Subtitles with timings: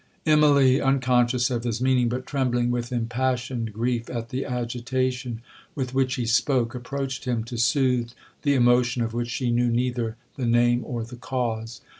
[0.25, 5.43] 'Immalee, unconscious of his meaning, but trembling with impassioned grief at the agitation
[5.75, 8.09] with which he spoke, approached him to soothe
[8.41, 11.81] the emotion of which she knew neither the name or the cause.